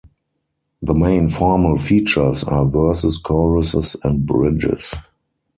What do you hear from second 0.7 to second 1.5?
The main